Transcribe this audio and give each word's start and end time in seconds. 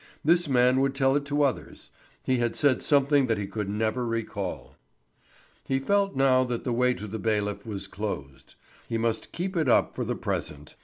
This 0.25 0.49
man 0.49 0.79
would 0.79 0.95
tell 0.95 1.15
it 1.15 1.25
to 1.25 1.43
others. 1.43 1.91
He 2.23 2.37
had 2.37 2.55
said 2.55 2.81
something 2.81 3.27
that 3.27 3.37
he 3.37 3.45
could 3.45 3.69
never 3.69 4.03
recall. 4.03 4.73
He 5.63 5.77
felt 5.79 6.15
now 6.15 6.43
that 6.43 6.63
the 6.63 6.73
way 6.73 6.95
to 6.95 7.05
the 7.05 7.19
bailiff 7.19 7.67
was 7.67 7.85
closed. 7.85 8.55
He 8.89 8.97
must 8.97 9.31
keep 9.31 9.55
it 9.55 9.69
up 9.69 9.93
for 9.93 10.03
the 10.03 10.15
present. 10.15 10.73